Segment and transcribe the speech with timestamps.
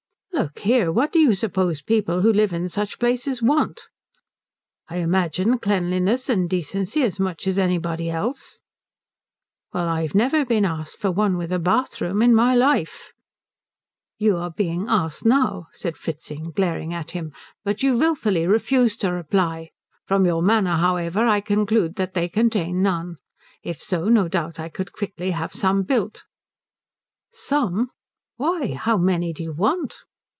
[0.33, 3.89] "Look here, what do you suppose people who live in such places want?"
[4.87, 8.59] "I imagine cleanliness and decency as much as anybody else."
[9.71, 13.11] "Well, I've never been asked for one with a bathroom in my life."
[14.17, 17.33] "You are being asked now," said Fritzing, glaring at him,
[17.63, 19.69] "but you wilfully refuse to reply.
[20.07, 23.17] From your manner, however, I conclude that they contain none.
[23.61, 26.23] If so, no doubt I could quickly have some built."
[27.31, 27.91] "Some?
[28.37, 29.97] Why, how many do you want?"